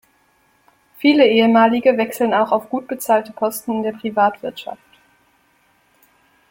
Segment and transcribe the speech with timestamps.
[0.97, 4.79] Viele Ehemalige wechseln auch auf gut bezahlte Posten in der Privatwirtschaft.